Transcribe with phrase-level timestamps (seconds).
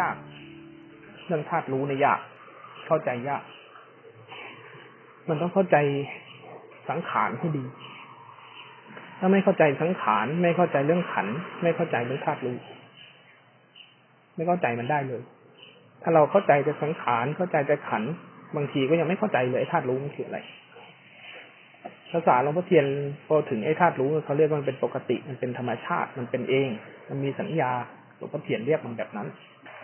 [0.00, 0.16] ยาก
[1.26, 2.20] เรื่องธาตุรู้เนี่ยยาก
[2.86, 3.42] เข้าใจยาก
[5.28, 5.76] มันต้องเข้าใจ
[6.88, 7.64] สังขารให้ดี
[9.18, 11.26] ถ้าไม่เข้าใจสังขาร ไม่เข้าใจเรื่องขัน
[11.62, 12.56] ไม่เข้าใจเรื่องธาตุรู้
[14.36, 15.22] ไม่เข้าใจมันได้เลย
[16.02, 18.02] ถ้าเราเข้าใจแต่สังขาร เข้าใจแต่ขัน
[18.56, 20.38] บางทีก็ยังไม่เข้าใจเลยธาตุรู้มันคืออะไร
[22.12, 22.86] ภาษาหลวงพ่อเทียน
[23.26, 26.68] พอถึงไอ้ธาตุรู้เขาเรียกว่ามันเป็นปกติ มันเป็นธรรมชาติ มันเป็นเอง
[27.08, 27.72] มันมีสัญญา
[28.16, 29.28] หลวงพ่อเทียนเรียกมันแบบนั้น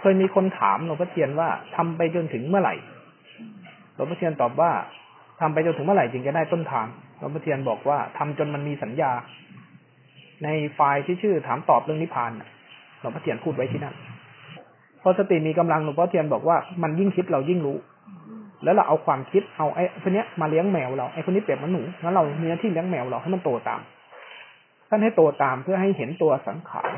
[0.04, 2.74] เคยมีคนถามหลวงพ่อเทียนว่าทำไปจนถึงเมื่อไหร่
[3.94, 4.70] หลวงพ่อเทียนตอบว่า
[5.40, 6.86] ทำไปจนถึงเมื่อไหร่จึงจะได้ต้นทาง
[7.18, 9.10] หลวงพ่อเทียนบอกว่าทำจนมันมีสัญญา
[10.44, 12.30] ในไฟล์ที่ชื่อถามตอบเรื่องนิพพาน
[13.00, 13.94] หลวงพ่อเทียนพูดไว้ที่นั่น
[15.02, 17.76] พอสติมีกำลังหลวงพ่อเทียนบอกว่ามันยิ่งคิดเรายิ่งรู้
[18.64, 23.80] แล้วเราเอาความคิดเอาไอ้คนนี้มาเลี้ยงแมวเราไอ้คนนี้เปรียบมันหนูงั้นเรามีหน้าที่เลี้ยงแมวเราให้มันโตตาม
[24.88, 26.90] ท่านให้โตตามเพื่อให้เห็นตัวสังขาร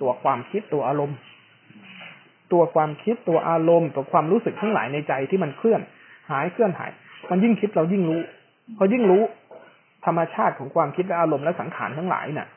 [0.00, 1.18] ตัวความคิดตัวอารมณ์
[2.52, 5.80] ตัวความคิดตัวอารมณ์ตัวความรู้สึกทั้งหลายในใจที่มันเคลื่อน
[6.30, 6.90] หายเคลื่อนหาย
[7.30, 8.20] มันยิ่งคิดเรายิ่งรู้
[8.76, 9.22] พอยิ่งรู้
[10.06, 12.48] ธรรมชาติของความคิดและอารมณ์และสังขารทั้งหลายน่ะ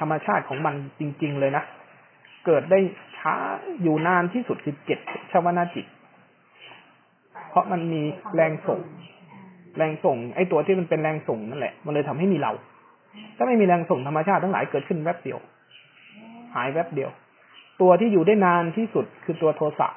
[0.00, 1.64] ธรรมชาติของมันจริง ๆ เลยนะ
[2.46, 2.78] เกิดได้
[3.18, 3.34] ช้า
[3.82, 4.98] อยู่นานที่สุดคือเจ็ด
[5.30, 5.86] ชวนาจิต
[7.50, 8.02] เพราะมันมี
[8.34, 8.80] แรงส่ง
[9.76, 12.52] แรงส่ง ไอ้ตัวที่มันเป็นแรงส่งนั่นแหละ มันเลยทำให้มีเรา
[13.36, 15.38] ถ้าไม่มีแรงส่งธรรมชาติทั้งหลายเกิดขึ้นแวบเดียว
[16.54, 17.10] หายแวบเดียว
[17.80, 19.88] ตัวที่อยู่ได้นานที่สุดคือตัวโทสะ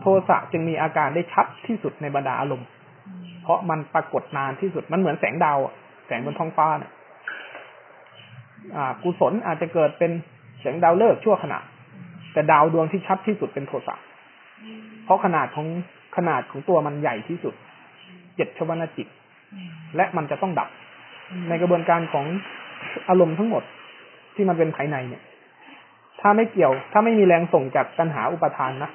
[0.00, 2.68] โทสะจึงมีอาการได้ชัดที่สุดในบรรดาอารมณ์
[3.42, 5.58] เพราะมันปรากฏนานที่สุด มันเหมือนแสงดาว
[6.06, 6.92] แสงบนท้องฟ้าเนี่ย
[9.02, 10.12] กุศลอาจจะเกิดเป็น
[10.60, 11.58] แสงดาวเลิกชั่วขณะ
[12.32, 13.94] แต่ดาวดวงที่ชัดที่สุดเป็นโทสะ
[15.04, 15.66] เพราะขนาดของ
[16.16, 17.54] ขนาดของตัวมันใหญ่ที่สุด
[18.36, 19.06] เจ็ดชวนาจิต
[19.96, 20.68] และมันจะต้องดับ
[21.48, 22.26] ในกระบวนการของ
[23.08, 23.62] อารมณ์ทั้งหมด
[24.34, 25.22] ที่มันเป็นภายในเนี่ย
[26.26, 28.90] ถ้าไม่เกี่ยว ถ้าไม่มีแรงส่งจากตัณหาอุปทานนะ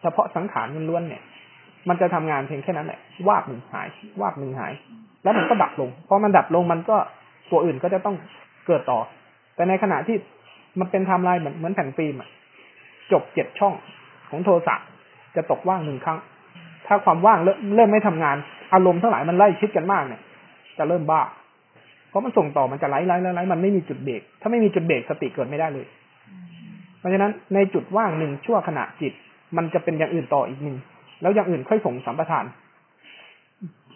[0.00, 1.22] เฉพาะสังขารล้วนเนี่ย
[1.88, 3.88] มันจะทำงานเพียงแค่นั้นแหละวาบหนึ่งหาย
[4.20, 4.72] วาบหนึ่งหาย
[5.22, 6.96] แล้วมันก็ดับลงพอมันดับลงมันก็
[7.50, 8.16] ตัวอื่นก็จะต้อง
[8.66, 8.98] เกิดต่อ
[9.54, 10.16] แต่ในขณะที่
[10.80, 12.22] มันเป็นไทม์ไลน์เหมือนเหมือนแผ่นฟิล์ม
[13.12, 13.74] จบเจ็ดช่อง
[14.30, 14.86] ของโทรศัพท์
[15.36, 16.18] จะตกว่างหนึ่งครั้ง
[16.86, 18.36] ถ้าความว่างเริ่มเริ่มไม่ทำงาน
[18.74, 20.20] อารมณ์ทั้งหลายมันไล่ชิดกันมากเนี่ย
[20.78, 21.22] จะเริ่มบ้า
[22.08, 25.86] เพราะมันส่งต่อมันจะไล่ไล่ไล่ไล่มันไม่มีจุดเบรกถ้าไม่มีจุดเบรกสติเกิดไม่ได้เลย
[26.98, 29.12] เพราะฉะนั้นในจุดว่างหนึ่งชั่วขณะจิต
[29.56, 30.76] มันจะเป็นอย่างอื่นต่ออีกหนึ่ง
[31.22, 32.44] แล้วอย่างอื่นค่อยส่งสัมปทาน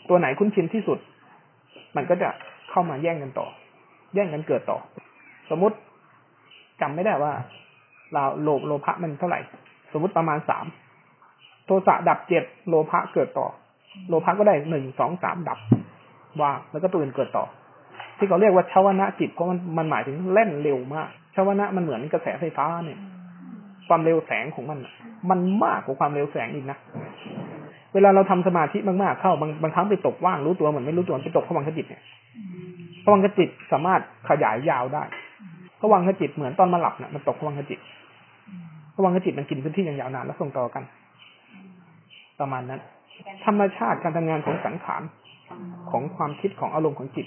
[0.08, 0.98] ตัวไหนคุ้นชินที่สุด
[1.96, 2.28] มันก็จะ
[2.70, 3.46] เข้ามาแย่งกันต่อ
[4.14, 4.78] แย่งกันเกิดต่อ
[5.50, 5.76] สมมติ
[6.80, 7.32] จำไม่ได้ว่า
[8.12, 9.40] เราโลภโลภะมันเท่าไหร่
[9.92, 10.66] สมมติประมาณสาม
[11.66, 13.46] โทสะดับเจ็ดโลภะเกิดต่อ
[14.08, 15.58] โลภะก็ได้หนึ่งสองสามดับ
[16.40, 17.44] ว่างแล้วก็ตัวอื่นเกิดต่อ
[18.22, 22.98] ที่เขาเรียกว่าชาวนะจิตเพราะมันมันหมายถึงเล่นเร็วมากชาวนะมันเหมือนกระแสไฟฟ้าเนี่ย
[23.88, 24.78] ความเร็วแสงของมัน
[25.30, 26.78] มันมากกว่าความเร็วแสงอีกนะ
[27.94, 32.02] เวลาเราทำสมาธิมากๆเข้าบางบางครั้งไปตกว่างรู้ตัวเหมือนไม่รู้ตัวไปตกผวังขจิตเนี่ย
[33.04, 35.02] ผวังขจิตสามารถขยายยาวได้
[35.80, 37.80] ผวังขจิตเหมือนตอนมาหลับเนี่ยมันตกผวังขจิต
[38.94, 40.82] ผวังขจิตมันกินพื้นที่อย่างยาวนานแล้วส่งต่อกัน
[42.40, 42.80] ประมาณนั้น
[43.44, 45.02] ธรรมชาติการทำงานของสังขาร
[45.90, 47.26] ของความคิดของอารมณ์ของจิต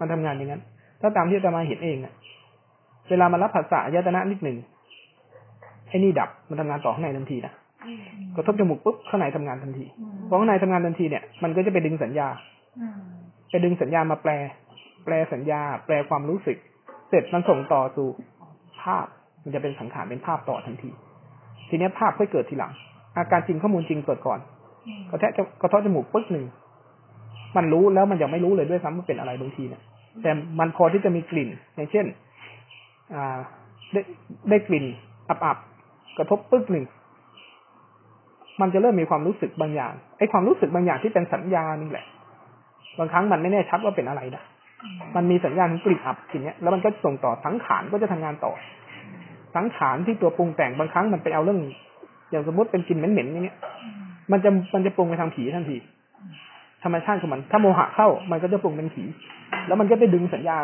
[0.00, 0.62] มันทำงานอย่างนั้น
[1.00, 2.12] ถ้าตามที่จะมาเห็นเองอะ
[3.10, 4.56] เวลามารับภาษาอายตนะนิดหนึ่ง
[5.88, 7.52] ไอ้นี่ดับมันทำงานต่อข้างในทันทีนะ
[8.36, 9.84] กระทบจมูกปุ๊บข้างในทำงานทันที
[10.28, 12.28] พอข้างในทำงานทันทีเนี่ยมันก็จะไปดึงสัญญา
[13.50, 14.32] ไปดึงสัญญามาแปล
[15.04, 16.56] แปลสัญญา แปลความรู้สึก
[17.08, 18.08] เสร็จมันส่งต่อสู่
[18.82, 19.06] ภาพ
[19.42, 20.90] มันจะเป็นสังขารเป็นภาพต่อทันที
[21.68, 22.72] ทีนี้ภาพค่อยเกิดทีหลัง
[23.16, 24.40] อาการจริงข้อมูลจริงเกิดก่อน
[25.10, 25.30] กระแทก
[25.62, 26.44] กระทบจมูกปึ๊กหนึ่ง
[27.56, 29.82] มันรู้แล้วมันยังไม่รู้เลยด้วยซ้ำว่าเป็นอะไรบางทีเนี่ย
[30.22, 32.06] แต่มันพอที่จะมีกลิ่น อย่างเช่น
[33.14, 33.38] อ่า
[33.92, 34.00] ได้
[34.50, 34.84] ได้กลิ่น
[35.28, 36.84] อับๆกระทบปึ๊กหนึ่ง
[38.60, 42.06] มันจะเริ่มมีความรู้สึกบางอย่างไอ้ความรู้สึกบางอย่างที่เป็นสัญญานี่แหละ
[42.98, 44.42] บางครั้งมันไม่แน่ชัดว่าเป็นอะไรนะ
[45.16, 48.52] มันมีสัญญาณกลิ่นอับทีเนี้ยแล้วมันก็ส่งต่อสังขารก็จะทำงานต่อ
[49.56, 51.60] สังขารที่ตัวปรุงแต่งบางครั้งมันไปเอาเรื่อง
[52.30, 53.58] อย่างสมมติเป็นกลิ่นเหม็นๆอย่างเงี้ย
[54.32, 55.76] มันจะมันจะปรุงไปทางผีทันที
[56.84, 59.04] ธรรมชาติของมัน ถ้าโมหะเข้ามันก็จะปรุงเป็นผี
[59.66, 60.58] แล้วมันก็ไปดึงสัญญา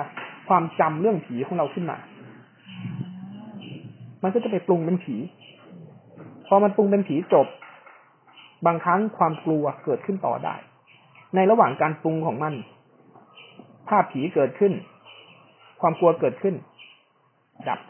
[0.48, 1.96] ความจำเรื่องผีของเราขึ้นมา
[4.22, 5.16] มันก็จะไปปรุงเป็นผี
[6.46, 7.46] พอมันปรุงเป็นผีจบ
[8.66, 10.54] บางครั้งความกลัวเกิดขึ้นต่อได้
[11.34, 12.54] ในระหว่างการปรุงของมัน
[13.88, 14.72] ภาพผีเกิดขึ้น
[15.80, 16.54] ความกลัวเกิดขึ้น
[17.68, 17.80] ดับ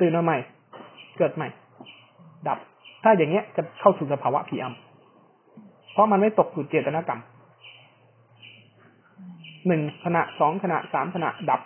[0.00, 0.38] ตื่นมาใหม่
[1.18, 1.48] เกิดใหม่
[2.48, 2.58] ดับ
[3.02, 4.87] ถ้าอย่างเงี้ยจะเข้าสู่สภาวะผีอำ
[5.98, 7.20] ราะมันไม่ตกสู่เจตนากรรม
[9.66, 11.60] หนึ่งขณะสองขณะสามขณะดับ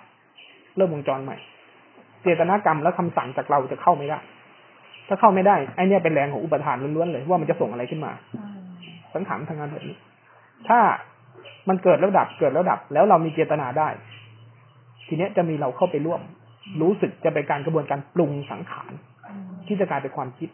[0.76, 1.37] เริ่มวงจรใหม่
[2.23, 4.19] เจตนากรรมและคำสั่งจากเราจะเข้าไม่ได้
[5.08, 8.12] ถ้าเข้าไม่ได้ไอเนี้ยเป็นแรงของอุปทานล้วนๆเลย ว่ามันจะส่งอะไรขึ้นมา
[9.14, 9.96] สังขารทางงานแบบนี้
[10.69, 10.78] ถ้า
[11.69, 13.88] มันเกิดแล้วดับเกิดแล้วดับ แล้วเรามีเจตนาได้
[15.08, 16.20] ทีเนี้ยจะมีเราเข้าไปร่วม
[16.81, 18.93] รู้สึกจะเป็นการกระบวนการปรุงสังขาร
[19.67, 20.50] ที่จะกลายเป็นความคิด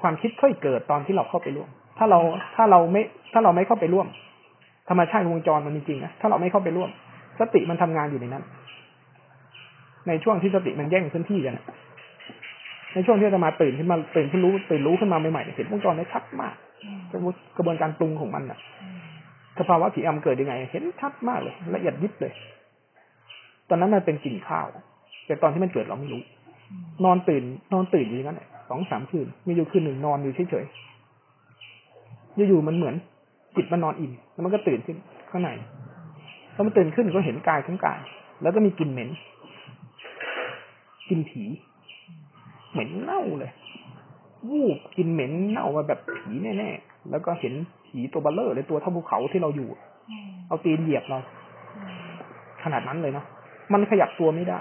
[0.00, 2.20] ความคิดค่อยเกิดตอนที่เราเข้าไปร่วม ถ้าเรา
[2.56, 3.02] ถ้าเราไม่
[3.32, 4.06] ถ้าเราไม่เข้าไปร่วม
[4.88, 6.90] ธรรมชาติวงจรมันมีจริงนะถ้าเราไม่เข้าไปร่วม
[7.40, 8.44] สติมันทำงานอยู่ในนั้น
[10.08, 11.56] ในช่วงที่สติมันแย่งพื้นที่กัน
[12.94, 16.54] ในช่วงที่จะมาตื่นขึ้นมาตื่นขึ้นรู้ตื่นรู้ขึ้นมาใหม่ๆเห็นวงจรได้ชัดมาก
[17.12, 17.14] ก
[17.58, 18.58] ระบวนการปรุงของมันอะ
[19.58, 22.32] สภาวะผีอำเกิดยังไง เห็นชัดมากเลย ละเอียดยิบเลย
[23.68, 24.66] ตอนนั้นมันเป็นกลิ่นข้าว
[25.26, 26.22] แต่ตอนที่มันเกิดเราไม่รู้
[27.04, 27.42] นอนตื่น
[27.72, 30.91] นอนตื่นอยู่อย่างนั้นสองสามคืน มีอยู่คืนหนึ่งนอนอยู่เฉยๆ
[32.36, 32.94] อยู่ๆมันเหมือน
[33.56, 34.96] จิตมันนอนอิ่มแล้วมันก็ตื่นขึ้น
[35.30, 35.50] ข้างใน
[36.54, 38.00] พอมันตื่นขึ้นก็เห็นกายทั้งกาย
[38.42, 39.08] แล้วก็มีกลิ่นเหม็น
[41.08, 41.42] กลิ่นผี
[42.72, 43.52] เหม็นเน่าเลย
[44.50, 47.54] วูบกลิ่นเหม็นเน่ามาแบบผีแน่ๆแล้วก็เห็น
[47.86, 49.68] ผีตัวบลเลอร์เลยตัวเท่าภูเขาที่เราอยู่
[50.48, 51.18] เอาตีนเหยียบเรา
[52.64, 53.26] ขนาดนั้นเลยเนาะ
[53.72, 54.60] มันขยับตัวไม่ได้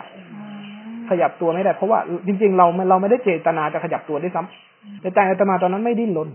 [1.09, 6.29] ขยับตัวไม่ได้ เพราะว่าจริง ๆ เราเราไม่ได้เจตนาจะขยับตัวได้ซ้ำแต่ใจอาตมาตอนนั้นไม่ดิ้นรน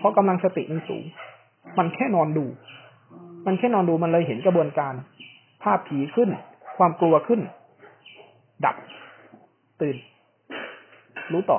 [0.00, 1.04] เพราะกำลังสติมันสูง
[1.78, 2.44] มันแค่นอนดู
[3.46, 4.94] มันแค่นอนดูมันเลยเห็นกระบวนการ
[5.62, 6.28] ภาพผีขึ้น
[6.78, 7.40] ความกลัวขึ้น
[8.64, 8.76] ดับ
[9.80, 9.96] ตื่น
[11.32, 11.58] รู้ต่อ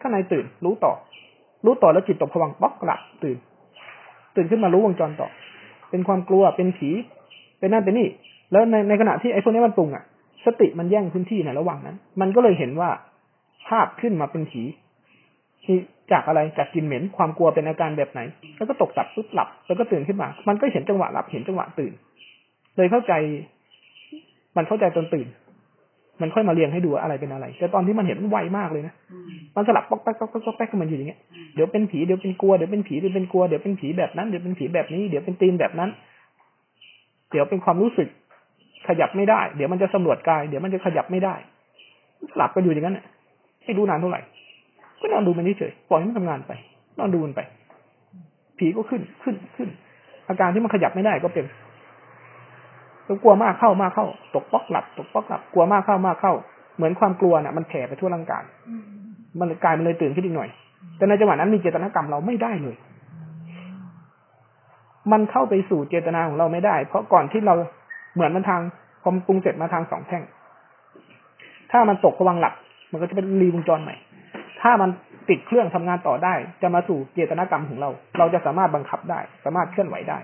[0.00, 0.92] ข้างในตื่น รู้ต่อ
[1.64, 3.36] รู้ต่อแล้วจิตตกผวังป๊อกหลับตื่น
[4.34, 5.28] ตื่นขึ้นมารู้วงจรต่อ
[5.90, 6.90] เป็นความกลัวเป็นผี
[7.58, 8.08] เป็นนั่นเป็นนี่
[8.52, 10.04] แล้วในในขณะที่ไอ้พวกนี้มันปรุงอะ
[10.46, 12.90] สติมันแย่งพื้นที่ในระหว่างนั้น มันก็เลยเห็นว่า
[13.68, 14.62] ภาพขึ้นมาเป็นผี
[15.64, 15.76] ที่
[16.12, 18.20] จากอะไรจากกินเหม็นความกลัวเป็นอาการแบบไหน
[18.56, 21.92] แล้วก็ตกตับปุ๊บหลับ แล้วก็ตื่นขึ้นมา มันก็เห็นจังหวะหลับเห็นจังหวะตื่น
[22.76, 23.12] เลยเข้าใจ
[24.56, 25.28] มันเข้าใจตอนตื่น
[26.20, 28.94] มันค่อยมาเรียงให้ดูอะไรเป็นอะไร แต่ตอนที่มันเห็นมันไวมากเลยนะ
[29.56, 31.20] มันสลับป๊อกแป๊กป๊อกแป๊กป๊อกแป๊กมันอยู่อย่างเงี้ย
[31.54, 35.90] เดี๋ยวเป็นผีเดี๋ยวเป็นกลัวเดี๋ยวเป็นผีเดี๋ยวเป็นกลัวเดี๋ยวเป็นผีแบบนั้นเดี๋ยวเป็นผีแบบนี้เดี๋ยวเป็นตีนแบบนั้น
[37.30, 38.08] เดี๋ยวเป็นความรู้สึก
[38.88, 41.34] ขยับไม่ได้ เดี๋ยวมันจะสำรวจกาย เดี๋ยวมันจะขยับไม่ได้
[42.32, 42.98] สลับกันอยู่อย่างนั้น
[43.64, 44.20] ให้ดูนานเท่าไหร่
[45.02, 46.52] ก็นอนดูมันเฉยปล่อยมันทำงานไป
[46.98, 47.40] นอนดูมันไป
[48.58, 49.68] ผีก็ขึ้นขึ้นขึ้น
[50.28, 51.44] อาการที่มันขยับไม่ได้ก็เป็น
[53.04, 56.34] แล้วกลัวมากเข้ามากเข้า ตกป๊อกหลับ ตกป๊อกหลับ กลัวมากเข้ามากเข้า
[56.76, 58.42] เหมือนความกลัวเนี่ยมันแผ่ไปทั่วร่างกาย
[59.38, 60.48] มันกายมันเลยตื่นขึ้นอีกหน่อย
[60.96, 62.76] แต่ในจังหวะนั้นมีเจตนากรรมเราไม่ได้เลย
[65.12, 67.54] มันเข้าไปสู่เจตนาของเราไม่ได้ เพราะก่อนที่เรา
[68.14, 68.60] เหมือนมันทาง
[69.02, 70.22] พอมปรุงเสร็จมาทางสองแท่ง
[71.70, 72.54] ถ้ามันตกระวังหลับ
[72.92, 73.94] มันก็จะเป็นรีวงจรใหม่
[74.62, 74.90] ถ้ามัน
[75.28, 80.18] ติดเครื่องทำงานต่อได้ จะมาสู่เจตนากรรมของเรา เราจะสามารถบังคับได้ สามารถเคลื่อนไหวได้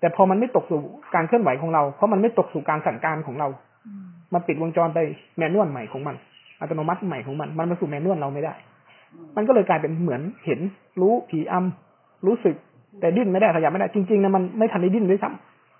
[0.00, 0.80] แต่พอมันไม่ตกสู่
[1.14, 3.48] การเคลื่อนไหวของเรา เพราะมันไม่ตกสู่การสั่งการของเรา
[4.34, 4.98] มันปิดวงจรไป
[5.38, 6.16] แมนนวลใหม่ของมัน
[6.60, 8.54] อัตโนมัติใหม่ของมัน มันมาสู่แมนนวลเราไม่ได้
[9.36, 10.60] มันก็เลยกลายเป็นเหมือนเห็น
[11.00, 12.54] รู้ผีอำรู้สึก
[13.00, 15.30] แต่ดิ้นไม่ได้ขยับไม่ได้ จริงๆนะมันไม่ทันได้ดิ้นด้วยซ้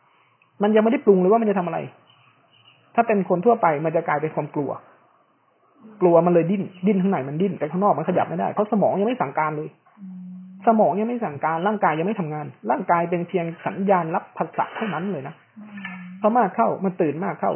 [0.04, 1.78] ำมันยังไม่ได้ปรุงเลยว่ามันจะทำอะไร
[2.94, 4.70] ถ้าเป็นคนทั่วไปมันจะกลายเป็นความกลัว
[6.00, 9.68] กลัวมันเลยดิ้นดิ้นข้างในมันดิ้นแต่ข้างนอกมันขยับไม่ได้เพราะสมองยังไม่สั่งการเลย
[10.66, 15.34] สมองยังไม่สั่งการร่างกายยังไม่ทำงาน ร่างกายเป็นเพียงสัญญาณรับภาษาเท่านั้นเลยนะ
[16.20, 17.52] พอมากเข้ามันตื่นมากเข้า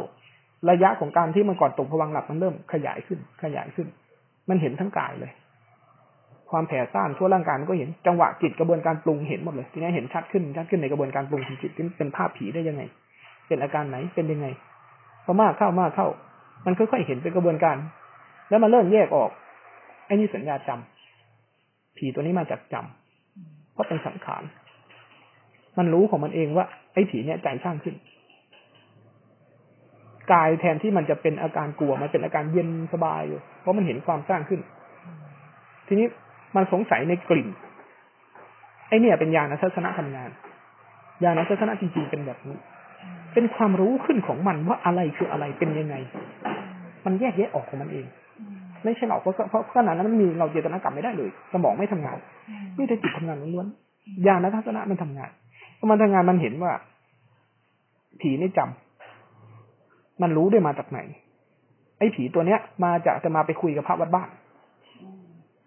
[0.69, 3.87] ระยะของการที่มันก่อนตกผวังหลับมันเริ่มขยายขึ้น ขยายขึ้น
[4.49, 5.31] มันเห็นทั้งกายเลย
[6.51, 12.83] ความแผ่ซ่านทั่วร่างกายมันก็เห็นจังหวะจิตกระบวนการปรุงเห็นหมดเลยทีนี้เห็นชัดขึ้นชัดขึ้นในกระบวนการปรุงของจิตเป็นภาพผีได้ยังไง
[13.47, 14.47] เป็นอาการไหนเป็นยังไง
[15.25, 16.07] พอมากเข้ามากเข้า
[16.65, 17.77] มันค่อยๆเห็นเป็นกระบวนการ
[18.51, 19.31] แล้วมันเริ่มแยกออก
[20.05, 24.43] ไอ้นี่สัญญาจำผีตัวนี้มาจากจำเพราะเป็นสังขาร
[25.77, 27.95] มันรู้ของมันเองว่า ไอ้ผีเนี่ยใจสร้างขึ้น
[30.31, 34.61] กายแทนที่มันจะเป็นอาการกลัวมันเป็นอาการเย็นสบายอยู่เพราะมันเห็นความสร้างขึ้น
[35.87, 36.07] ทีนี้
[36.55, 37.47] มันสงสัยในกลิ่น
[38.87, 40.29] ไอ้เนี่ยเป็นญาณทัศนะทำงาน
[41.23, 42.57] ญาณทัศนะจริงๆเป็นแบบนี้
[43.33, 45.95] เป็นความรู้ขึ้นของมันว่าอะไรคืออะไรเป็นยังไง
[47.05, 48.05] มันแยกแยะออกของมันเอง
[48.83, 52.17] ไม่ใช่หรอกเพราะเพราะขนาดนั้นมันมีเราเจตนากรรมไม่ได้เลย สมองไม่ทำงาน
[52.77, 55.31] นี่แต่จิตทำงานล้วนๆญาณทัศนะมันทำงาน
[55.77, 56.71] พอมันทำงานมันเห็นว่า
[58.21, 60.99] ผีนี่จำมันรู้ได้มาจากไหน
[61.99, 64.29] ไอ้ผีตัวเนี้ย มาจากจะมาไปคุยกับพระวัดบ้าน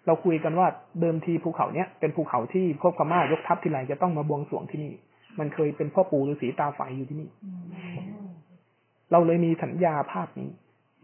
[0.06, 0.66] เราคุยกันว่า
[1.00, 4.92] เดิมทีภูเขาเนี้ยเป็นภูเขาที่พบพม่ายกทัพทีไรจะต้องมาบวงสรวงที่นี่
[5.38, 7.28] มันเคยเป็นพ่อปู่ฤาษีตาไฟอยู่ที่นี่
[9.12, 10.48] เราเลยมีสัญญาภาพนี้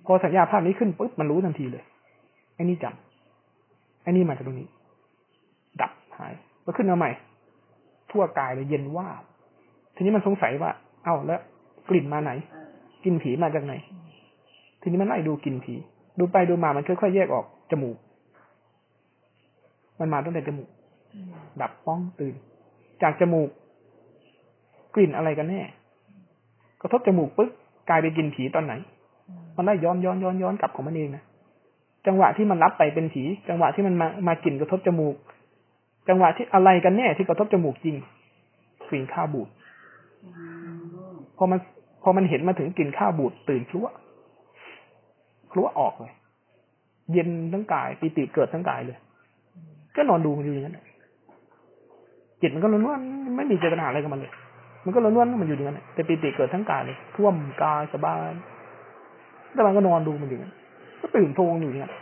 [0.07, 1.85] พอสัญญาภาพนี้ขึ้นปุ๊บมันรู้ทันทีเลย
[2.61, 4.69] อ้นี่จำไอ้นี่มาจากตรงนี้
[5.81, 6.33] ดับหาย
[6.65, 7.11] ก็ขึ้นมาใหม่
[8.11, 9.09] ทั่วกายเลยเย็นว่า
[9.95, 10.71] ทีนี้มันสงสัยว่า
[11.05, 11.41] เอ้าแล้ว
[11.89, 12.31] กลิ่นมาไหน
[13.05, 13.75] กลิ่นผีมาจากไหน
[14.81, 15.75] ทีนี้มันไล่ดูกลิ่นผี
[16.19, 17.97] ดูไปดูมามันค่อยๆแยกออกจมูก
[19.99, 20.69] มันมาตั้งแต่จมูก
[21.61, 22.35] ดับป้องตื่น
[23.03, 23.51] จากจมูก
[24.95, 25.61] กลิ่นอะไรกันแน่
[26.81, 27.51] กระทบจมูกปึ๊บ
[27.89, 28.75] กลายเป็นกลิ่นผีตอนไหน
[29.57, 31.23] มันได้ย้อนย้อนย้อนย้อนกลับของมันเองนะ
[32.07, 35.17] จังหวะที่มันรับไปเป็นผีจังหวะที่มันมามากลิ่นกระทบจมูก
[36.09, 37.97] จังหวะที่อะไรกันแน่ที่กระทบจมูกจริง
[38.89, 39.49] กลิ่นข้าวบูด
[41.37, 41.59] พอมัน
[42.03, 43.87] พอมันเห็นมาถึงกลิ่นข้าวบูดตื่นคลัว
[45.53, 46.13] คลัวออกเลย
[47.13, 48.99] เย็นทั้งกายปีติเกิดทั้งกายเลย
[49.97, 50.79] ก็นอนดูมันอยู่อย่างนั้น
[52.41, 54.33] จิตมันก็ล้วนๆไม่มีเจตนาอะไรกับมันเลย
[54.85, 58.31] มันก็ล้วนๆมันอยู่อย่างนั้นแต่ปีติเกิดทั้งกายเลยท่วมกายสบาย
[59.55, 60.55] แต่มันก็นอนดูมันอยู่อย่างนั้น
[61.01, 61.93] ก็ตื่นโพงอยู่อย่างนั้น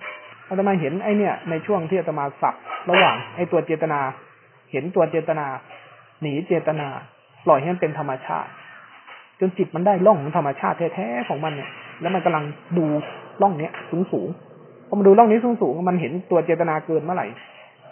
[0.49, 2.55] อาตมาเห็นไอเนี่ย ในช่วงที่อาตมาสับ
[2.91, 4.01] ระหว่างไอตัวเจตนา
[4.73, 5.47] เห็นตัวเจตนา
[6.23, 6.89] หนีเจตนา
[7.47, 8.51] ปล่อยให้มันเป็นธรรมชาติ
[9.41, 12.45] จนจิตมันได้ล่องของธรรมชาติแท้ๆของมันเนี่ย แล้วมันกำลัง
[12.79, 12.85] ดู
[13.43, 14.29] ล่องเนี้ยสูงสูง
[14.89, 17.27] พอมาดูล่องนี้สูงสูงมันเห็นตัวเจตนาเกินเมื่อไหร่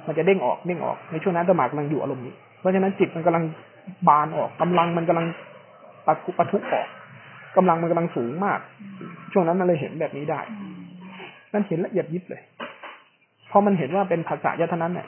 [0.07, 3.45] มันจะเด้งออกเด้งออกในช่วงนั้นตมากำลังอยู่อารมณ์นี้ เพราะฉะนั้นจิตมันกำลัง
[4.09, 5.27] บานออกกำลังมันกำลัง
[6.07, 6.87] ปะทุปะทุออก
[7.57, 8.61] กำลังมันกำลังสูงมาก
[9.33, 10.41] ช่วงนั้นมันเลยเห็นแบบนี้ได้
[11.53, 12.43] นั่นเห็นละเอียดยิบเลย
[13.51, 15.07] พอมันเห็นว่าเป็นภาษายะเท่านั้นเนี่ย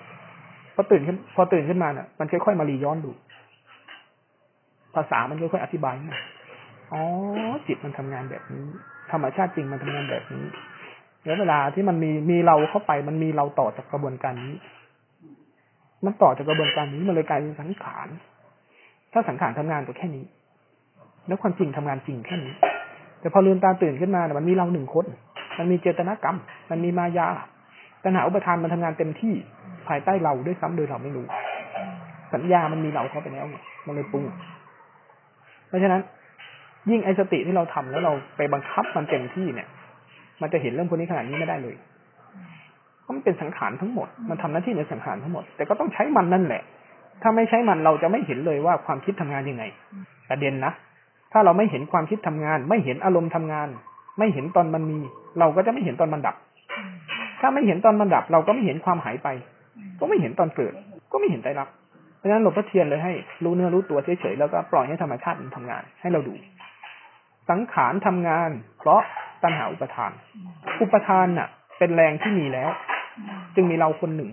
[0.75, 3.11] พอตื่นขึ้น พอตื่นขึ้นมาเนี่ยมันค่อยๆมารีย้อนดู
[4.95, 6.17] ภาษามันค่อยๆอธิบายมา
[6.93, 7.03] อ๋อ
[7.67, 8.65] จิตมันทำงานแบบนี้
[9.13, 10.45] ธรรมชาติจริงมันทำงานแบบนี้
[11.25, 14.55] แล้วเวลาที่มันมีมีเราเข้าไป มันมีเราต่อจากกระบวนการนี้
[16.05, 18.09] มันต่อจากกระบวนการนี้มันเลยกลายเป็นสังขาร
[19.13, 20.25] ถ้าสังขารทำงานก็แค่นี้
[21.27, 22.53] แล้วความจริงทำงานจริงแค่นี้
[23.21, 25.07] แต่พอลืมตาตื่นขึ้นมาเนี่ยมันมีเราหนึ่งคน
[25.59, 26.37] มันมีเจตนากรรม
[26.71, 27.29] มันมีมายา
[28.05, 29.35] ตัณหาอุปทานมันทำงานเต็มที่
[29.89, 31.27] ภายใต้เราด้วยซ้ำโดยเราไม่รู้
[32.35, 34.25] สัญญามันมีเราเข้าไปแล้วไงมันเลยปรุง
[35.69, 36.03] เพราะฉะนั้น
[36.91, 39.69] ยิ่งไอสติที่เราทำแล้วเราไปบังคับมันเต็มที่เนี่ย
[40.43, 41.77] มันจะเห็นเรื่องพวกนี้ขนาดนี้ไม่ได้เลย
[43.03, 46.63] เพราะมันเป็นสังขารทั้งหมด มันทำหน้าที่ในสังขารทั้งหมด แต่ก็ต้องใช้มันนั่นแหละ
[47.23, 49.65] ถ้าไม่ใช้มันเราจะไม่เห็นเลยว่าความคิดทำงานยังไง
[50.31, 50.73] ประเด็นนะ
[51.33, 53.69] ถ้าเราไม่เห็นความคิดทำงาน ไม่เห็นอารมณ์ทำงาน
[54.19, 54.99] ไม่เห็นตอนมันมี
[55.39, 56.37] เราก็จะไม่เห็นตอนมันดับ
[57.41, 59.29] ถ้าไม่เห็นตอนมันดับ เราก็ไม่เห็นความหายไป
[60.01, 60.73] ก็ไม่เห็นตอนเกิด
[61.13, 61.69] ก็ไม่เห็นใจรัก
[62.17, 63.13] เพราะฉะนั้นหลวงพ่อเทียนเลยให้
[63.45, 66.35] รู้เนื้อรู้ตัวเฉยๆแล้วก็ปล่อยให้ธรรมชาติมันทำงาน ให้เราดู
[67.51, 69.01] สังขารทำงาน เพราะ
[69.43, 70.13] ตัณหาอุปทาน
[70.83, 71.49] อุปทานน่ะ
[71.79, 72.71] เป็นแรงที่มีแล้ว
[73.55, 74.31] จึงมีเราคนหนึ่ง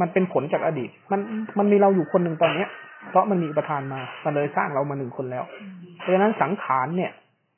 [0.00, 1.20] มันเป็นผลจากอดีต มัน
[1.58, 2.68] มันมีเราอยู่คนหนึ่งตอนเนี้ย
[3.10, 5.44] เพราะมันมีอุปทานมามันเลยสร้างเรามาหนึ่งคนแล้ว
[5.98, 7.12] เพราะฉะนั้นสังขารเนี่ย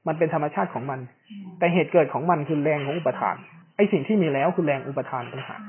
[0.06, 1.00] มันเป็นธรรมชาติของมัน
[1.58, 3.36] แต่เหตุเกิดของมันคือแรงของอุปทาน
[3.76, 5.60] ไอ้สิ่งที่มีแล้วคือแรงอุปทานต่างหาก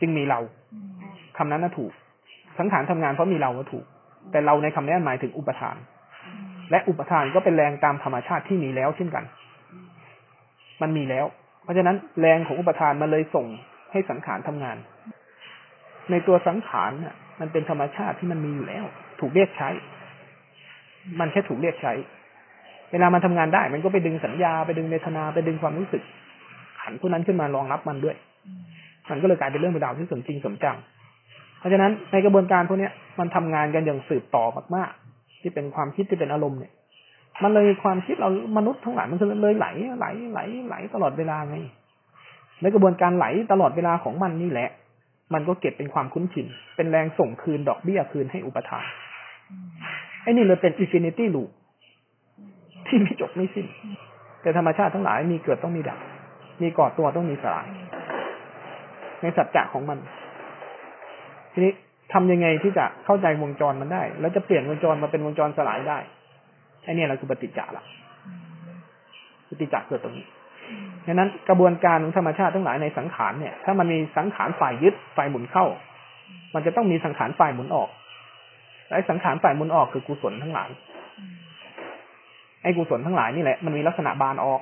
[0.00, 0.40] จึงมีเรา
[1.36, 1.92] คำนั้นน่ะถูก
[2.58, 3.84] สังขารทำงานเพราะมีเราก็ถูก
[4.30, 5.76] แต่เราในคำนี้หมายถึงอุปทาน
[6.70, 9.24] และอุปทานก็เป็นแรงตามธรรมชาติที่มีแล้วเช่นกัน
[10.82, 11.26] มันมีแล้ว
[11.62, 13.46] เพราะฉะนั้นแรงของอุปทานมันเลยส่ง
[13.92, 14.76] ให้สังขารทำงาน
[16.10, 18.84] ในตัวสังขารน่ะ มันเป็นธรรมชาติที่มันมีอยู่แล้ว
[19.20, 19.68] ถูกเรียกใช้
[21.20, 21.92] มันแค่ถูกเรียกใช้
[22.92, 26.02] เวลามันทำงานได้ มันก็ไปดึงสัญญาไปดึงเวทนาไปดึงความรู้สึก
[26.80, 28.16] ขันพวกนั้นขึ้นมารองรับมันด้วย
[29.10, 30.76] มันก็เลยกลายเป็นเรื่องเป็นราวที่สมจริงสมจัง
[31.58, 32.88] เพราะฉะนั้นในกระบวนการพวกนี้
[33.18, 36.72] มันทำงานกันอย่างสืบต่อมากๆ ที่เป็นความคิดที่เป็นอารมณ์เนี่ย
[37.42, 38.28] มันเลยความคิดเรา
[38.58, 39.66] มนุษย์ทั้งหลายมันเลยไหล
[39.98, 41.56] ไหลไหลไหลตลอดเวลาไง
[42.62, 44.68] ในกระบวนการไหลตลอดเวลาของมันนี่แหละ
[45.34, 48.84] มันก็เก็บเป็นความคุ้นชิน เป็นแรงส่งคืนดอกเบี้ยคืนให้อุปาทาน
[50.22, 51.50] ไอ้นี่เลยเป็น infinity loop
[52.88, 53.66] ที่ไม่จบไม่สิ้น
[54.42, 55.98] แต่ธรรมชาติทั้งหลายมีเกิดต้องมีดับ
[56.62, 57.66] มีก่อตัวต้องมีสลาย
[59.22, 59.98] ในสัจจะของมัน
[61.52, 61.72] ทีนี้
[62.12, 65.98] ทำยังไงที่จะเข้าใจวงจรมันได้ แล้วจะเปลี่ยนวงจรมาเป็นวงจรสลายได้
[66.84, 67.84] ไอ้นี่แหละคือปฏิจจาละ
[69.48, 70.26] ปฏิจจาเกิดตรงนี้
[71.06, 75.66] ดังนั้นกระบวนการของธรรมชาติทั้งหลายในสังขารเนี่ย ถ้ามันมีสังขารฝ่ายยึดฝ่ายหมุนเข้า
[76.54, 77.90] มันจะต้องมีสังขารฝ่ายหมุนออก
[78.88, 80.68] และสังขารฝ่ายหมุนออกคือกุศลทั้งหลาย
[82.66, 84.60] อ้กุศลทั้งหลายนี่แหละมันมีลักษณะบานออก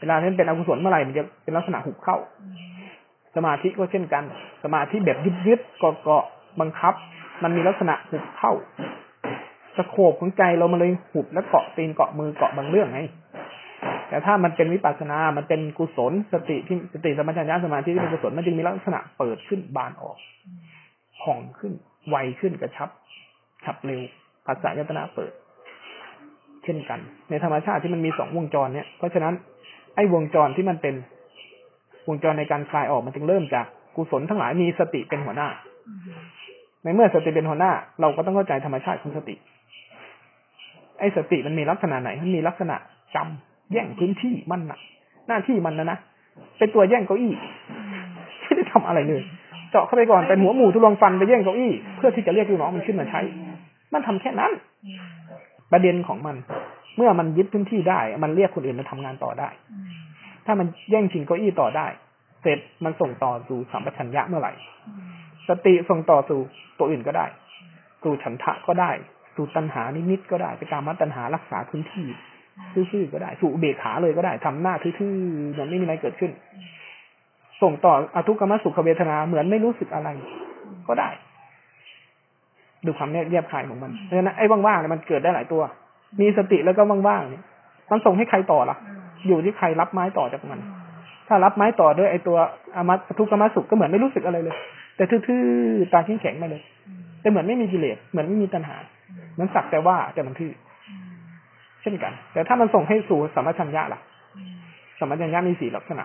[0.00, 2.16] เวลาที่เป็นอกุศลเมื่อไหร่มันจะเป็นลักษณะหุบเข้า
[3.36, 4.24] สมาธิก็เช่นกัน
[4.64, 6.24] สมาธิแบบยึดยึดเกาะเกาะ
[6.60, 6.94] บังคับ
[7.42, 8.52] มันมีลักษณะหุบเข้า
[9.76, 13.00] สะโขบของใจเรามาเลยหุบแล้วเกาะตีนเกาะมือเกาะบางเรื่องไง
[14.08, 20.16] แต่ถ้ามันเป็นวิปัสสนา มันเป็นกุศลสติที่สติสมัญญาสมาธิที่เป็นกุศลมันจึงมีลักษณะเปิดขึ้นบานออก
[21.22, 21.72] ผ่องขึ้น
[22.08, 22.88] ไวขึ้นกระชับ
[23.64, 24.00] ฉับเร็ว
[24.46, 26.98] ภาษายตนาเปิดเช่นกัน
[27.30, 29.34] ในธรรมชาติที่มันมีสองวงจรเนี่ย เพราะฉะนั้น
[29.94, 30.94] ไอ้วงจรที่มันเป็น
[32.08, 35.48] วงจรในการคลายออกมันจึงเริ่มจากกุศลทั้งหลายมีสติเป็นหัวหน้า
[36.82, 39.34] ในเมื่อสติเป็นหัวหน้า เราก็ต้องเข้าใจธรรมชาติของสติ
[40.98, 42.76] ไอ้สติมันมีลักษณะไหน มันมีลักษณะ
[43.14, 44.78] จำแย่งพื้นที่มันนะ
[45.28, 45.98] หน้าที่มันนะนะ
[46.58, 47.32] เป็นตัวแย่งเก้าอี้
[48.42, 49.22] ไม่ได้ทำอะไรเลย
[49.70, 53.20] เจาะเข้าไปก่อนเป็นหัวหมูทุลองฟันไปแย่งเก้าอี้เพื่อที่จะเรียกลูกน้องมันขึ้นมาใช้
[53.92, 54.52] มันทำแค่นั้น
[55.72, 56.36] ประเด็นของมัน
[56.96, 59.48] เมื่อมันยึดพื้นที่ได้ มันเรียกคนอื่นมาทำงานต่อได้
[60.46, 61.86] ถ้ามันแย่งชิงเก้าอี้ต่อได้
[62.42, 64.52] เสร็จมันส่งต่อสู่สัมปชัญญะเมื่อไหร่
[65.48, 66.40] สติส่งต่อสู่
[66.78, 67.26] ตัวอื่นก็ได้
[68.02, 68.90] สู่ฉันทะก็ได้
[69.36, 72.06] สู่ตัณหานิมิตก็ได้ไปการมัตัณหารักษาพื้นที่
[72.92, 76.32] ซื่อๆก็ได้สู่เบกขาเลยก็ได้ทำหน้าทื่อๆเหมือนไม่มีอะไรเกิดขึ้น
[77.62, 80.08] ส่งต่ออทุกขมสุขเวทนาเหมือนไม่รู้สึกอะไร
[80.88, 81.08] ก็ได้
[82.86, 85.62] ดูความเรียบคายของมันเพราะฉะนั้นไอ้ว่างๆเนี่ยมันเกิดได้หลายตัว
[86.20, 87.44] มีสติแล้วก็ว่างๆเนี่ย
[87.90, 88.76] มันส่งให้ใครต่อล่ะ
[89.26, 90.60] อยู่ที่ใครรับไม้ต่อจากมัน
[91.28, 92.36] ถ้ารับไม้ต่อด้วยไอ้ตัว
[92.76, 94.56] อมัตทุกขมสุขก็เหมือนไม่รู้สึกอะไรเลย
[94.96, 96.62] แต่ทื่อๆตาแข็งๆมาเลย
[97.20, 98.76] แต่เหมือนไม่มีกิเลสเหมือนไม่มีตัณหา
[99.34, 100.52] เหมือนสักแต่ว่าแต่มันทื่อ
[101.82, 104.00] เช่นกัน แต่ถ้ามันส่งให้สู่สัมปชัญญะล่ะ
[104.98, 106.04] สัมปชัญญะมีสี่ลักษณะ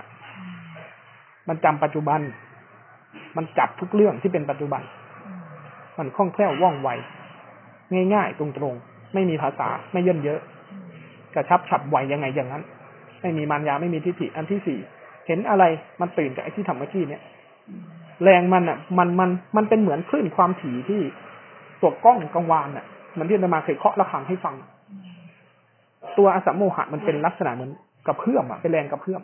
[1.50, 2.20] มันจำปัจจุบัน
[3.38, 4.82] มันจับทุกเรื่องที่เป็นปัจจุบัน
[5.98, 6.90] มันคล่องแคล่วว่องไว
[8.14, 10.40] ง่ายๆ ตรงๆ ไม่มีภาษาไม่เยินเยอะ
[11.36, 12.64] กระชับฉับไวยังไงอย่างนั้น
[13.22, 14.80] ไม่มีมารยาไม่มีทิฏฐิอันที่สี่
[15.28, 15.64] เห็นอะไร
[16.02, 17.22] มันตื่นจากไอ้ที่ทำเมื่อกี้เนี่ย
[18.24, 21.02] แรงมันอะ มันมันมันเป็นเหมือนคลื่นความถี่ที่
[21.82, 22.86] ตัวกล้องกังวานอะ
[23.18, 24.56] มันที่อามาเคยเคาะระฆังให้ฟัง
[26.18, 27.72] ตัวอสัมโมหะมันเป็นลักษณะเหมือน
[28.08, 29.22] กระเพื่อมอะเป็นแรงกระเพื่อม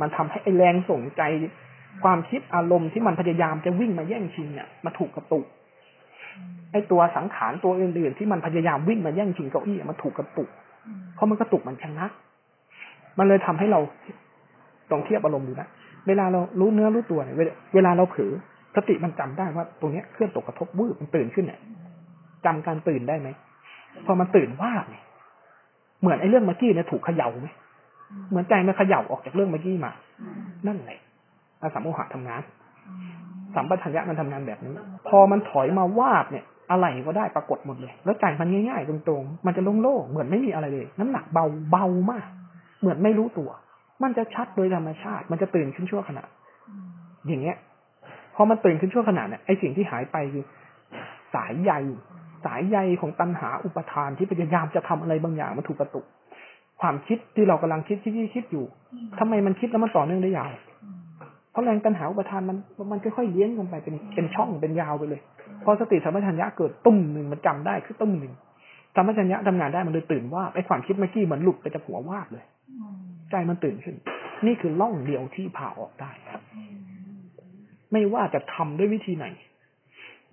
[0.00, 1.22] มันทำให้ไอ้แรงส่งใจ
[2.04, 5.46] ความคิดอารมณ์ที่มันพยายามจะวิ่งมาแย่งชิงเนี่ยมาถูกกระตุก
[6.72, 10.48] ไอ้ตัวสังขารตัวอื่นๆที่มันพยายามวิ่งมาแย่งชิงเก้าอี้มันถูกกระตุก
[11.14, 12.06] เพราะมันกระตุกมันชนะ
[13.18, 13.80] มันเลยทำให้เรา
[14.90, 15.68] ต้องเทียบอารมณ์ดูนะ
[16.06, 17.36] เวลาเรารู้เนื้อรู้ตัวเนี่ย
[17.74, 18.32] เวลาเราเผลอ
[18.76, 21.60] สติมันจำได้ว่าตรงเนี้ยเคลื่อนตกกระทบวืบมันตื่นขึ้นเนี่ย
[22.44, 23.28] จำการตื่นได้ไหม
[24.06, 25.02] พอมันตื่นว่าเนี่ย
[26.00, 27.48] เหมือนไอ้เรื่องเมื่อกี้เนี่ยถูกเขย่าไหม
[28.30, 29.92] เหมือนใจมันเขย่าออกจากเรื่องเมื่อกี้มา
[30.66, 30.98] นั่นแหละ
[31.60, 32.42] อาสามโมหะทำงาน
[33.54, 34.72] สัมปชัญญะมันทำงานแบบนี้
[35.08, 42.28] พอมันถอยมาวาดเนี่ย อะไรก็ได้ปรากฏหมดเลย แล้วใจมันง่าย ๆ ตรงๆ มันจะโล่งๆเหมือนไม่มีอะไรเลย น้ำหนักเบาเบามาก
[42.80, 43.50] เหมือนไม่รู้ตัว
[44.02, 46.24] มันจะชัดโดยธรรมชาติ มันจะตื่นขึ้นชั่วขณะ
[47.28, 47.56] อย่างเงี้ย
[48.34, 50.44] พอมันตื่นขึ้นชั่วขณะเนี่ยไอสิ่งที่หายไปคือ
[51.34, 51.72] สายใย
[52.44, 56.06] สายใยของตัณหาอุปทานที่พยายามจะทำอะไรบางอย่างมันถูกกระตุก
[56.80, 58.64] ความคิดที่เรากำลังคิดคิดคิดอยู่
[59.18, 60.50] ทำไมมันคิดแล้วมันต่อเนื่องได้ยาว
[61.52, 62.56] เพราะแรงตัณหาอุปทานมัน
[62.92, 65.20] มันค่อยๆเลี้ยงกันไปเป็นเป็นช่องเป็นยาวไปเลย
[65.64, 68.32] พอสติสัมปชัญญะเกิดตุ้มหนึ่งมันจำได้คือตุ้มหนึ่ง
[68.96, 72.44] สัมปชัญญะทำงานได้มันเลยตื่นว่าไอ้ความคิดเมื่อกี้มือนหลุดไปจากหัววาดเลย
[73.30, 73.96] ใจมันตื่นขึ้น
[74.46, 76.42] นี่คือล่องเดียวที่ผ่าออกได้ครับ
[77.92, 79.26] ไม่ว่าจะทำด้วยวิธีไหน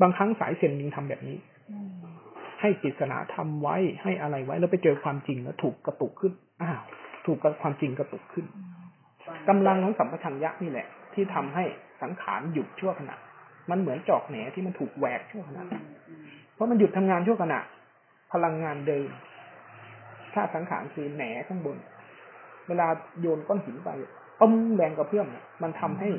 [0.01, 1.37] บางครั้งสายเซนนิงทำแบบนี้
[2.61, 6.81] ให้ปริศนาทำไว้ให้อะไรไว้แล้วไปเจอความจริงแล้วถูกกระตุกขึ้น อ้าว
[7.25, 8.45] ถูกกับความจริงกระตุกขึ้น
[9.49, 11.63] กำลังของสัมปชัญญะนี่แหละ ที่ทำให้
[12.01, 13.15] สังขารหยุดชั่วขณะ
[13.69, 15.63] มันเหมือนจอกแหนที่มันถูกแหวกชั่วขณะ
[16.53, 17.59] เพราะมันหยุดทำงานชั่วขณะ
[18.33, 19.09] พลังงานเดิม
[20.33, 21.77] ถ้าสังขารคือแหนข้างบน
[22.67, 22.87] เวลา
[23.21, 23.89] โยนก้อนหินไป
[24.41, 25.27] อ้มแรงกระเพื่อม
[25.63, 26.09] มันทำให้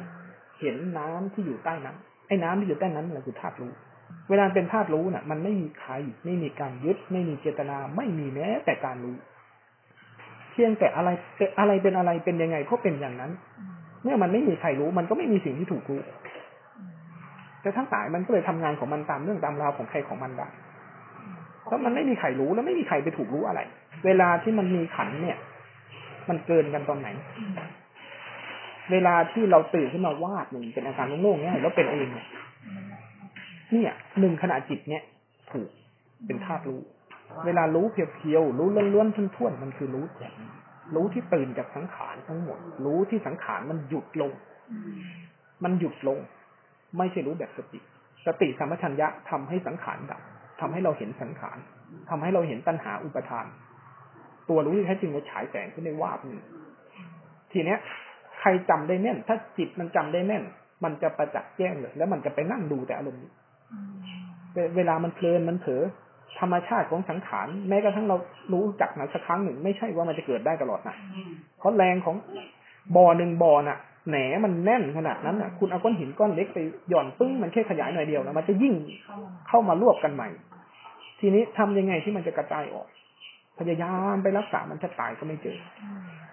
[0.61, 3.73] เห็นน้ำที่อยู่ใต้น้ำไอ้น้ำที่อยู่ใต้นั้นแหละคือธาตุรู้
[4.29, 5.93] เวลาเป็นธาตุรู้น่ะ มันไม่มีใคร
[6.25, 9.17] ไม่มีการยึด ไม่มีเจตนา ไม่มีแม้แต่การรู้
[10.51, 11.09] เพียงแต่อะไร
[11.59, 13.33] อะไรเป็นอะไรเป็นยังไงก็เป็นอย่างนั้น
[14.03, 16.01] เมื่อมันไม่มีใครรู้มันก็ไม่มีสิ่งที่ถูกรู้
[17.63, 20.49] แต่ทั้งสายมันก็เลยทำงานของมันตามเรื่องตามราวของใครของมันได้
[21.65, 23.61] เพราะมันไม่มีใครรู้แล้วไม่มีใครไปถูกรู้อะไร
[24.07, 25.39] เวลาที่มันมีขันเนี่ย
[26.29, 27.09] มันเกินกันตอนไหน
[28.93, 32.27] เวลาที่เราตื่นขึ้นมาวาดหนึ่งเป็นอาการโล่งๆเนี่ยแล้วเป็นเองเนี่ย
[33.73, 35.03] เนี่ยหนึ่งขณะจิตเนี่ย
[35.53, 35.69] ถูก
[36.27, 36.81] เป็นธาตุรู้
[37.47, 40.33] เวลารู้เพียวๆรู้ล้วนๆทุ่นๆมันคือรู้แบบ
[40.95, 44.33] รู้ที่ตื่นจากสังขารทั้งหมด รู้ที่สังขารมันหยุดลง
[45.65, 46.19] มันหยุดลง
[46.99, 47.81] ไม่ใช่รู้แบบสติ
[48.27, 50.23] สติสัมปชัญญะทำให้สังขารดับ
[50.61, 51.59] ทำให้เราเห็นสังขาร
[52.11, 53.47] ทำให้เราเห็นตัณหาอุปทาน
[54.49, 56.41] ตัวรู้ที่แท้จริงมันฉายแสงขึ้นในวาบนึง
[57.53, 57.79] ทีเนี้ย
[58.41, 60.45] ใครจำได้แม่น ถ้าจิตมันจำได้แม่น
[60.85, 63.33] มันจะประจักษ์แจ้งเลยแล้วมันจะไปนั่งดูแต่อารมณ์นี้
[64.77, 65.83] เวลามันเพลินมันเผลอ
[66.41, 68.17] ธรรมชาติของสังขารแม้กระทั่งเรา
[68.53, 70.97] รู้จักนะสักครั้งหนึ่ง ไม่ใช่ว่ามันจะเกิดได้ตลอดนะ
[71.59, 72.17] เพราะแรงของ
[72.97, 76.59] บ่อหนึ่งบ่อน่ะแหนมันแน่นขนาดนั้นน่ะ คุณเอาก้อนหินก้อนเล็กไป
[76.91, 78.75] หย่อนปึ้งมันแค่ขยายหน่อยเดียวนะมันจะยิ่ง
[79.49, 80.29] เข้ามารวบกันใหม่
[81.21, 82.87] ทีนี้ทำยังไงที่มันจะกระจายออก
[83.59, 85.59] พยายามไปรักษามันจะตายก็ไม่เจอ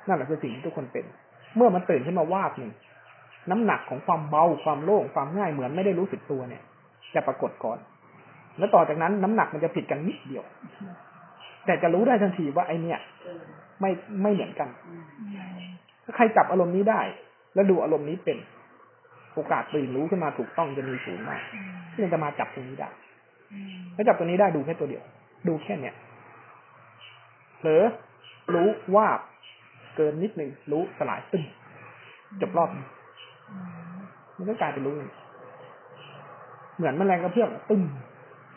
[0.07, 1.05] นั่นแหละคือสิ่งที่ทุกคนเป็น
[1.55, 2.71] เมื่อมันตื่นขึ้นมาวาบหนึ่ง
[3.51, 6.63] น้ำหนักของความเบาความโล่งความง่ายเหมือนไม่ได้รู้สึกตัวเนี่ย
[7.15, 7.77] จะปรากฏก่อน
[8.57, 10.43] แล้วต่อจากนั้นน้ำหนักมันจะผิดกันนิดเดียว
[11.65, 12.99] แต่จะรู้ได้ทันทีว่าไอเนี่ย
[13.81, 13.91] ไม่
[14.23, 14.69] ไม่เหมือนกัน
[16.03, 17.01] ถ้าใครจับอารมณ์นี้ได้
[17.55, 18.37] แล้วดูอารมณ์นี้เป็น
[19.33, 21.41] โอกาสตื่นรู้ขึ้นมาถูกต้องจะมีสูงมาก
[21.93, 22.89] ที่จะมาจับตรงนี้ได้
[23.95, 25.03] ถ้าจับตรงนี้ได้ดูแค่ตัวเดียว
[25.47, 25.95] ดูแค่เนี้ย
[27.57, 27.83] เผลอ
[28.53, 29.07] รู้ว่า
[29.95, 31.43] เกินนิดหนึ่งรู้สลายตึ้ง
[32.41, 32.69] จบรอบ
[34.37, 34.93] มันก็กลายเป็นรู้
[36.77, 37.81] เหมือนแมลงกระเพื่อมตึ้ง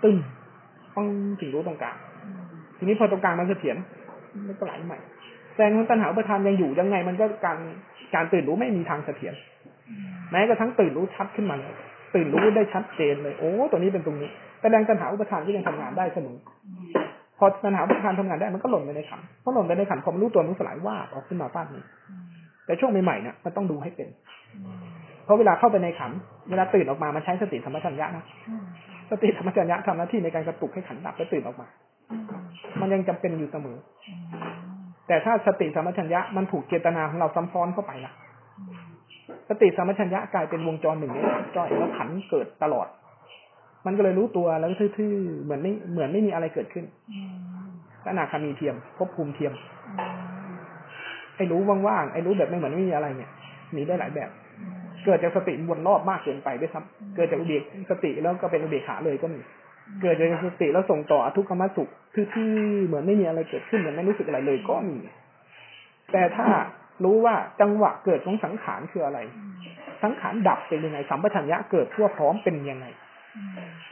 [0.03, 0.17] ตึ้ง
[0.95, 1.07] ปัง
[1.41, 1.97] ถึงรู้ตรงกลาง
[2.79, 3.77] ทีนี้พอตรงกลางมันเสถียร
[4.49, 4.99] มันก็ไหลใหม่
[5.57, 7.59] แต่ของตัณหาอุปทานยังอยู่ยังไง มันก็การ
[8.15, 9.35] การตื่นรู้ไม่มีทางเสถียร
[10.31, 11.75] แม้กระทั่งตื่นรู้ชัดขึ้นมาเลย
[12.15, 16.37] ตื่นรู้ได้ชัดเจนเลย โอ้ตัวนี้เป็นตรงนี้แต่แรงตัณหาอุปทานก็ยังทำงานได้เสมอ
[17.39, 21.83] พอตัณหาอุปทานทำงานได้มันก็หล่นไปในขันพอหล่นไปในขันพอมันรู้ตัวมันสลายว่าออกขึ้นมาฟาดนี้
[22.67, 24.09] แต่ช่วงใหม่ๆเนี่ยมันต้องดูให้เป็น
[25.25, 26.11] เพราะเวลาเข้าไปในขัน
[26.51, 28.25] เวลาตื่นออกมามันใช้สติธรรมชัญญะนะ
[29.11, 31.67] สติธรรมชัญญะทำหน้าที่ในการกระตุกให้ขันดับและตื่นออกมา
[32.81, 33.79] มันยังจำเป็นอยู่เสมอ
[35.09, 38.13] แต่ถ้าสติสัมปชัญญะมันถูกเจตนาของเราซ้ำซ้อนเข้าไปล่ะ
[39.49, 41.25] สติสัมปชัญญะกลายเป็นวงจรหนึ่งนี้
[41.57, 42.87] จ้อยแล้วขันเกิดตลอด
[43.87, 46.85] มันก็เลยรู้ตัวแล้วทื่อๆ เหมือนไม่เหมือนไม่มีอะไรเกิดขึ้น
[48.05, 49.53] ขนาดคามีเทียมภพภูมิเทียม
[51.37, 53.31] ไอ้รู้ว่างๆ ไอ้รู้แบบไม่เหมือนไม่มีอะไรเนี่ย
[53.77, 54.31] มีได้หลายแบบ
[55.05, 59.41] เกิดจากสติวนรอบมากเกินไปด้วยซ้ำเกิดจากอุเบกสติแล้วก็เป็นอุเบกขาเลยก็มี
[60.03, 64.97] เกิดจากสติแล้วส่งต่ออทุกขมสุขทื่อๆเหมือนไม่มีอะไรเกิดขึ้นเหมือนไม่รู้สึกอะไรเลยก็มี
[66.13, 66.47] แต่ถ้า
[67.05, 69.19] รู้ว่าจังหวะเกิดของสังขารคืออะไร
[70.03, 72.87] สังขารดับเป็นยังไงสัมปชัญญะเกิดทั่วพร้อมเป็นยังไง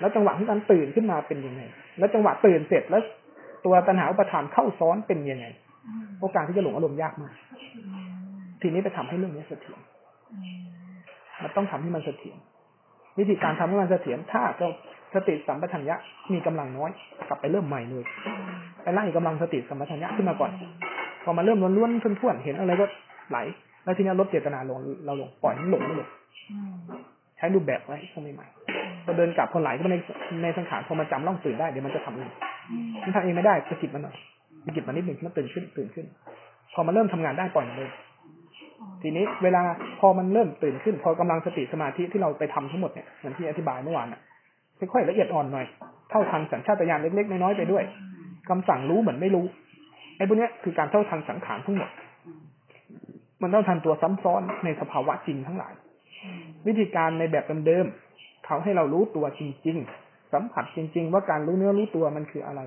[0.00, 1.62] แล้วจังหวะที่มันตื่นขึ้นมาเป็นยังไง
[1.98, 3.02] แล้วจังหวะตื่นเสร็จแล้ว
[3.64, 5.46] ตัวตัณหาอุปทานเข้าซ้อนเป็นยังไง
[6.20, 7.34] โอกาสที่จะหลงอารมณ์ยากมาก
[8.60, 9.80] ทีนี้ไปทำให้เรื่องนี้เสถียร
[11.42, 12.36] มันต้องทำให้มันเสถียร
[13.18, 14.68] วิธีการทำให้มันเสถียรถ้าเรา
[15.14, 15.96] สติสัมปชัญญะ
[16.32, 16.90] มีกำลังน้อย
[17.28, 18.04] กลับไปเริ่มใหม่เลย
[18.82, 20.50] ไปไล่กำลังสติสัมปชัญญะขึ้นมาก่อน
[21.24, 22.86] พอมาเริ่มล้วนๆทุ่นๆเห็นอะไรก็
[23.30, 23.38] ไหล
[23.84, 26.08] แล้วทีนี้ลดเจตนาลงเราลงปล่อยให้หลงไม่หลง
[27.38, 29.96] ใช้รูปแบบไว้ช่วงใหม่ๆพอเดินกลับพอไหลก็ใน
[30.42, 32.30] ในสังขารพอมันจำล่องตื่นได้เดี๋ยวมันจะทำเอง
[33.04, 34.16] มันทำเองไม่ได้สะกิดมันหน่อย
[34.64, 36.06] สะกิดมันนิดหนึ่งมันตื่นขึ้นตื่นขึ้น
[36.74, 37.90] พอมันเริ่มทำงานได้ปล่อยมันเลย
[39.02, 39.62] ทีนี้เวลา
[40.00, 44.20] พอมันเริ่มตื่นขึ้น พอกำลังสติสมาธิที่เราไปทำทั้งหมดเนี่ยเหมือนที่อธิบายเมื่อวานอะ
[44.92, 45.66] ค่อยๆละเอียดอ่อนหน่อย
[46.10, 47.84] เท่าทันสัญชาตญาณเล็กๆน้อยๆไปด้วย
[48.48, 49.46] คำสั่งรู้เหมือนไม่รู้
[50.16, 51.90] ไอ้พวกเนี้ยคือการเท่าทันสังขารทั้งหมด
[53.42, 55.72] มันเท่าทันตัวซ้ำซ้อนในสภาวะจริงทั้งหลาย
[56.66, 62.60] วิธีการในแบบเดิมๆเขาให้เรารู้ตัวจริง ๆ สัมผัสจริง ๆ ว่าการรู้เนื้อรู้ตัวมันคืออะไร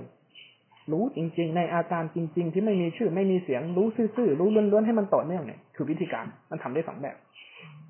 [0.93, 7.15] รู้จริง ๆ ในอาการจริง ๆ ที่ไม่มีชื่อไม่มีเสียงรู้ซื่อๆรู้ล้วนๆให้มันต่อเนื่องเนี่ยคือวิธีการมันทำได้สองแบบ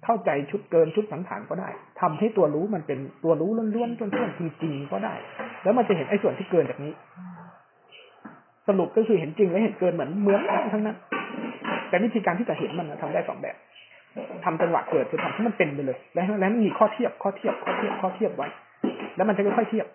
[0.06, 1.70] เข้าใจชุดเกินชุดสังขารก็ได้
[2.02, 5.14] ทำให้ตัวรู้มันเป็นตัวรู้ล้วนๆต้นๆจริง ๆ ก็ได้
[5.64, 6.94] แล้วมันจะเห็นไอ้ส่วนที่เกินจากนี้
[8.68, 10.98] สรุปก็คือเห็นจริงและเห็นเกินเหมือนเหมือนกันทั้งนั้น
[11.90, 13.56] แต่วิธีการที่จะเห็นมันนะทำได้สองแบบ
[14.46, 18.48] ทำจังหวะเกิดคือทำให้มันเป็นไปเลย แล้วแล้วมันมีข้อเทียบข้อเทียบข้อเทียบข้อเทียบไว้
[19.16, 19.86] แล้วมันจะค่อยๆเทียบ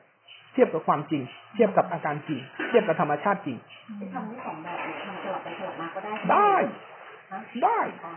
[0.56, 1.22] ทียบกับความจริง
[1.54, 3.56] เทียบกับอาการจริง เทียบกับธรรมชาติจริง
[4.00, 6.54] ที่ทำได้สองแบบเนี่ยทำสลับไปสลับมาก็ได้ ได้
[7.32, 8.12] ฮะได้อ๋อ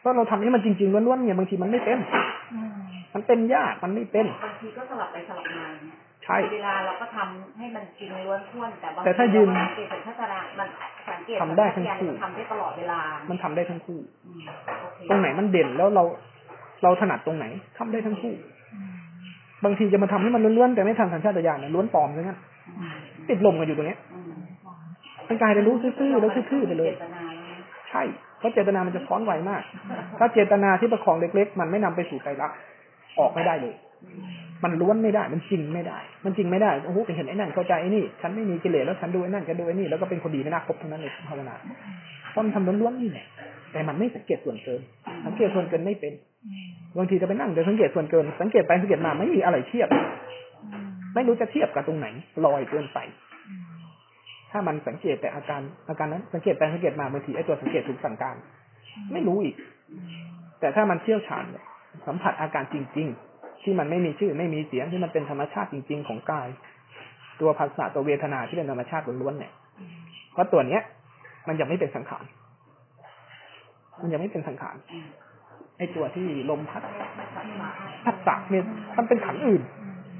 [0.00, 1.98] เพราะเราทำให้มันจริงๆล้วนๆเนี่ยบางทีมันไม่เป็น
[2.54, 2.72] อืม
[3.14, 10.68] มันเป็นยากมันไม่เป็นบางทีก็สลับไปสลับมาอย่างเงี้ยใช่เวลาเราก็ทำให้มันจริงล้วนท้วนแต่บางแต่ถ้ายืนเรสังเกตสัญชาตญาณมัน
[11.08, 13.00] สังเกตทำได้ทั้งคู่ทำได้ตลอดเวลา
[13.30, 14.42] มันทำได้ทั้งคู่อืม
[14.82, 16.04] โอเคตรงไหนมันเด่นแล้วเรา
[16.82, 17.46] เราถนัดตรงไหน
[17.78, 18.34] ทำได้ทั้งคู่
[19.64, 22.38] บางทีจะมาทำให้มันล้วนๆแต่ไม่ทันสัญชาตญาณเนี่ยล้วนปลอมซะงั้น
[22.78, 22.96] อืม
[23.28, 24.32] ติดลมกันอยู่ตรงเนี้ยอืม
[25.28, 27.58] มันกลายเป็นรู้ซื่อๆแล้วซื่อๆไปเลยจตนาแล้วนะ
[27.90, 28.02] ใช่
[28.38, 29.62] เพราะเจตนามันจะซ้อนไวมาก
[30.18, 32.56] ถ้าเจตนาที่ประคองเล็ก ๆ มันไม่นำไปสู่ไตรลักษณ์
[33.18, 33.74] ออกไม่ได้เลย
[34.64, 41.54] มันล้วนไม่ได้ มันจริงไม่ได้ มันจริงไม่ได้โอ้โหไปเห็นไอ้นั่นเข้าใจไอ้นี่ ฉันไม่มีกิเลสแล้วฉันดูไอ้นั่นฉันดูไอ้นี่แล้วก็เป็นคนดีไม่น่าคบทั้งนั้นเลยภาวนา
[42.30, 43.26] เพราะมันทำล้วนๆนี่แหละ
[43.72, 44.80] แต่มันไม่สังเกตส่วนเกิน
[45.26, 46.12] สังเกตส่วนเกินไม่เป็น
[46.98, 49.88] บางทีจะไปนั่งเดี๋ยวสังเกตส่วนเกิน สังเกตไปสังเกตมาไม่มีอะไรเทียบ
[51.14, 52.06] ไม่รู้จะเทียบกับตรงไหน
[52.46, 52.98] ลอยเกินไป
[54.50, 58.36] ถ้ามันสังเกตแต่อาการอาการนั้น สังเกตไปสังเกตมาบางทีไอ้ตัวสังเกตถูกสั่งการ
[59.12, 59.56] ไม่รู้อีก
[60.60, 61.64] แต่ถ้ามันเชี่ยวชาญเนี่ย
[62.06, 66.48] สัมผัสอาการจริง ๆ ที่มันไม่มีชื่อไม่มีเสียงที่มันเป็นธรรมชาติจริง ๆ ของกาย
[67.40, 69.52] ตัวภาษาตัวเวทนาที่เป็นธรรมชาติล้วนๆเนี่ย
[70.32, 70.82] เพราะตัวเนี้ย
[71.48, 72.24] มันยังไม่เป็นสังขาร
[74.02, 74.76] มันยังไม่เป็นสังขาร
[75.78, 76.82] ไอตัวที่ลมพัด
[78.04, 78.64] พัดสักเนี่ย
[78.96, 79.62] มันเป็นขันอื่น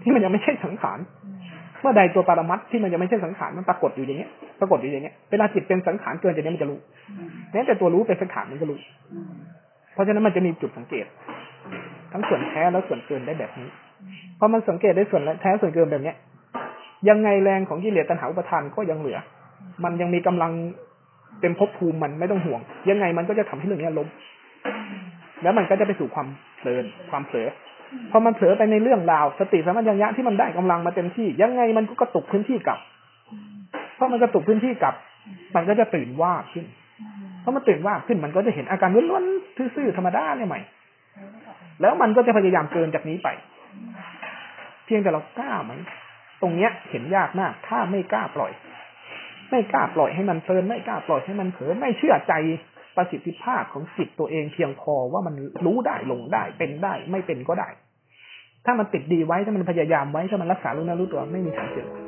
[0.03, 0.99] ที่มันยังไม่ใช่สังขาร
[1.81, 6.79] เมื่อใดตัวปรมัตที่มันยังไม่ใช่สังขารมันปรากฏอยู่อย่างเงี้ยปรากฏอยู่อย่างเงี้ยเวลาจิตเป็นสังขารเกินจากนี้มันจะรู้
[7.53, 8.79] แม้แต่ตัวรู้เป็นสังขารมันก็รู้
[9.95, 11.07] เพราะฉะนั้นมันจะมีจุดสังเกต
[12.13, 13.69] ทั้งส่วนแท้และส่วนเกินได้แบบนี้
[14.39, 16.17] พอมันสังเกตได้ส่วนแท้ส่วนเกินแบบเนี้ย
[17.09, 19.19] ยังไงแรงของกิเลสตัณหาอุปทานก็ยังเหลือ
[19.85, 20.53] มันยังมีกำลัง
[21.41, 24.09] เต็มภพภูมิมันไม่ต้องห่วง ยังไงมันก็จะทำให้เรื่องนี้ล้ม
[25.43, 27.49] แล้วมันก็จะไปสู่ความเพลินความเผลอ
[28.11, 32.79] พอมันเผลอไปในเรื่องราว สติสัมปชัญญะที่มันได้กำลังมาเต็มที่ ยังไงมันก็กระตุกพื้นที่กลับ
[33.97, 34.95] เพราะมันกระตุกพื้นที่กลับ
[35.57, 36.67] มันก็จะตื่นว่าขึ้น
[37.41, 40.61] เพราะมันตื่นว่าขึ้นมันก็จะเห็นอาการล้วนๆซื่อๆธรรมดาเนี่ยใหม่
[41.81, 43.29] แล้วมันก็จะพยายามเกินจากนี้ไป
[44.85, 45.73] เพียงแต่เรากล้าไหม
[46.43, 48.53] ตรงเนี้ยเห็นยากมาก ถ้าไม่กล้าปล่อย
[49.51, 52.35] ไม่กล้าปล่อยให้มันเพลินไม่กล้าปล่อยให้มันเผลอไม่เชื่อใจ
[52.99, 55.35] ประสิทธิภาพของจิตตัวเองเพียงพอว่ามัน
[55.65, 57.69] รู้ได้ลงได้ เป็นได้ไม่เป็นก็ได้
[58.67, 62.08] ถ้ามันติดดีไว้ถ้ามันพยายามไว้ถ้ามันรักษารู้นะรู้ตัวไม่มีทางเจอ